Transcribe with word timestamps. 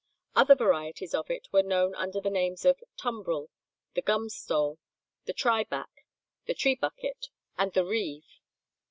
Other 0.35 0.55
varieties 0.55 1.13
of 1.13 1.29
it 1.29 1.47
were 1.51 1.61
known 1.61 1.93
under 1.93 2.19
the 2.19 2.31
names 2.31 2.65
of 2.65 2.83
tumbrel, 2.97 3.51
the 3.93 4.01
gumstole, 4.01 4.79
the 5.25 5.33
triback, 5.35 6.07
the 6.47 6.55
trebucket, 6.55 7.27
and 7.55 7.71
the 7.73 7.85
reive. 7.85 8.39